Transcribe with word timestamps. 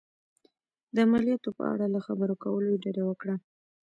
د 0.95 0.97
مالیاتو 1.11 1.49
په 1.57 1.63
اړه 1.73 1.85
له 1.95 1.99
خبرو 2.05 2.35
کولو 2.43 2.67
یې 2.73 2.81
ډډه 2.83 3.03
وکړه. 3.07 3.35